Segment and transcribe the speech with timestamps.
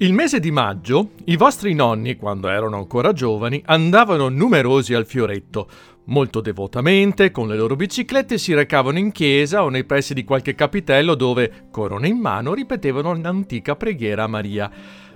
[0.00, 5.68] Il mese di maggio, i vostri nonni, quando erano ancora giovani, andavano numerosi al fioretto.
[6.04, 10.54] Molto devotamente, con le loro biciclette, si recavano in chiesa o nei pressi di qualche
[10.54, 14.70] capitello dove, corona in mano, ripetevano l'antica preghiera a Maria,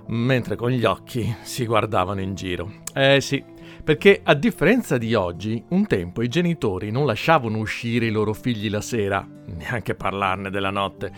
[0.08, 2.80] mentre con gli occhi si guardavano in giro.
[2.92, 3.40] Eh sì,
[3.82, 8.70] perché a differenza di oggi, un tempo i genitori non lasciavano uscire i loro figli
[8.70, 11.12] la sera, neanche parlarne della notte.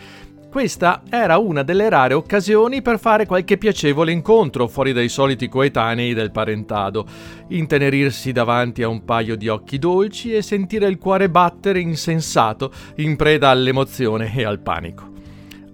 [0.55, 6.15] Questa era una delle rare occasioni per fare qualche piacevole incontro fuori dai soliti coetanei
[6.15, 7.07] del parentado,
[7.49, 13.17] intenerirsi davanti a un paio di occhi dolci e sentire il cuore battere insensato, in
[13.17, 15.14] preda all'emozione e al panico.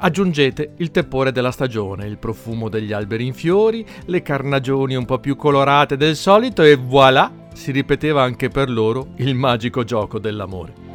[0.03, 5.19] Aggiungete il tepore della stagione, il profumo degli alberi in fiori, le carnagioni un po'
[5.19, 10.89] più colorate del solito e voilà, si ripeteva anche per loro il magico gioco dell'amore.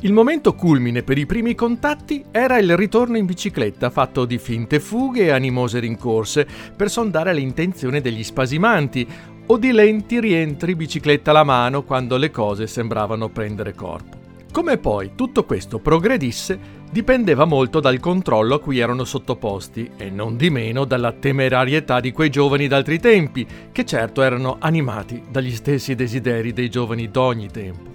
[0.00, 4.78] Il momento culmine per i primi contatti era il ritorno in bicicletta, fatto di finte
[4.80, 6.46] fughe e animose rincorse,
[6.76, 9.08] per sondare le intenzioni degli spasimanti,
[9.46, 14.17] o di lenti rientri bicicletta alla mano quando le cose sembravano prendere corpo.
[14.58, 16.58] Come poi tutto questo progredisse
[16.90, 22.10] dipendeva molto dal controllo a cui erano sottoposti e non di meno dalla temerarietà di
[22.10, 27.88] quei giovani d'altri tempi, che certo erano animati dagli stessi desideri dei giovani d'ogni tempo.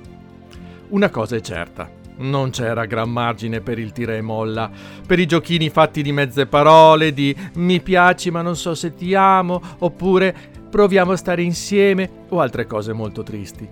[0.91, 4.71] Una cosa è certa, non c'era gran margine per il tira e molla,
[5.05, 9.13] per i giochini fatti di mezze parole, di mi piaci ma non so se ti
[9.13, 10.33] amo, oppure
[10.69, 13.67] proviamo a stare insieme o altre cose molto tristi.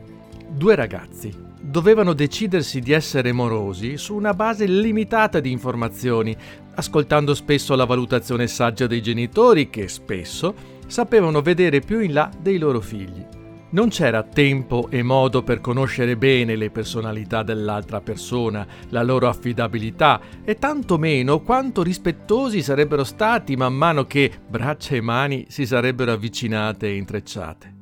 [0.49, 6.35] Due ragazzi dovevano decidersi di essere morosi su una base limitata di informazioni,
[6.75, 12.57] ascoltando spesso la valutazione saggia dei genitori che spesso sapevano vedere più in là dei
[12.57, 13.39] loro figli.
[13.73, 20.19] Non c'era tempo e modo per conoscere bene le personalità dell'altra persona, la loro affidabilità
[20.43, 26.11] e tanto meno quanto rispettosi sarebbero stati man mano che braccia e mani si sarebbero
[26.11, 27.75] avvicinate e intrecciate.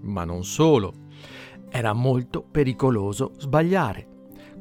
[0.00, 1.06] Ma non solo.
[1.70, 4.06] Era molto pericoloso sbagliare.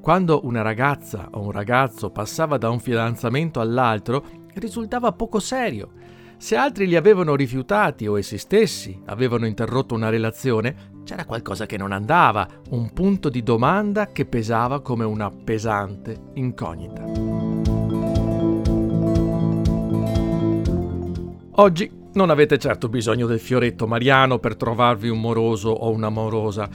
[0.02, 4.24] Quando una ragazza o un ragazzo passava da un fidanzamento all'altro,
[4.54, 5.92] risultava poco serio
[6.40, 11.78] se altri li avevano rifiutati o essi stessi avevano interrotto una relazione, c'era qualcosa che
[11.78, 17.04] non andava, un punto di domanda che pesava come una pesante incognita.
[21.60, 26.68] Oggi non avete certo bisogno del fioretto mariano per trovarvi un moroso o un'amorosa.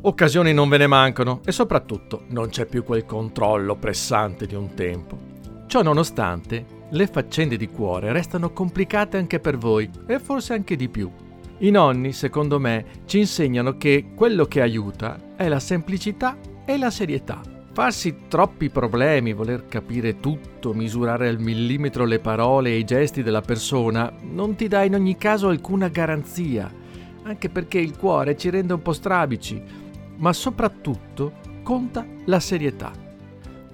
[0.00, 4.74] Occasioni non ve ne mancano e soprattutto non c'è più quel controllo pressante di un
[4.74, 5.18] tempo.
[5.66, 10.88] Ciò nonostante, le faccende di cuore restano complicate anche per voi e forse anche di
[10.88, 11.10] più.
[11.58, 16.90] I nonni, secondo me, ci insegnano che quello che aiuta è la semplicità e la
[16.90, 17.55] serietà.
[17.76, 23.42] Farsi troppi problemi, voler capire tutto, misurare al millimetro le parole e i gesti della
[23.42, 26.72] persona, non ti dà in ogni caso alcuna garanzia,
[27.24, 29.62] anche perché il cuore ci rende un po' strabici,
[30.16, 32.92] ma soprattutto conta la serietà.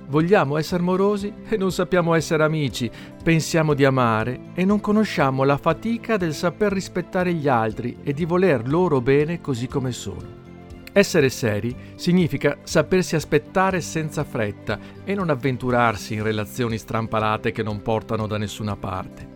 [0.09, 2.91] Vogliamo essere morosi e non sappiamo essere amici,
[3.23, 8.25] pensiamo di amare e non conosciamo la fatica del saper rispettare gli altri e di
[8.25, 10.42] voler loro bene così come sono.
[10.95, 17.81] Essere seri significa sapersi aspettare senza fretta e non avventurarsi in relazioni strampalate che non
[17.81, 19.27] portano da nessuna parte,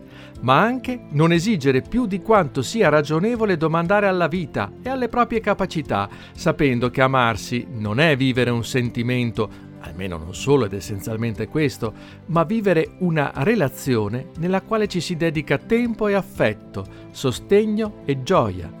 [0.41, 5.39] ma anche non esigere più di quanto sia ragionevole domandare alla vita e alle proprie
[5.39, 11.93] capacità, sapendo che amarsi non è vivere un sentimento almeno non solo ed essenzialmente questo,
[12.27, 18.71] ma vivere una relazione nella quale ci si dedica tempo e affetto, sostegno e gioia.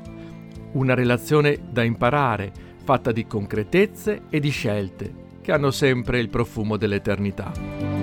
[0.73, 2.51] Una relazione da imparare,
[2.87, 7.96] fatta di concretezze e di scelte, che hanno sempre il profumo dell'eternità.